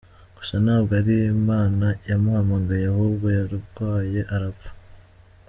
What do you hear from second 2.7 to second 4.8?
ahubwo yarwaye arapfa.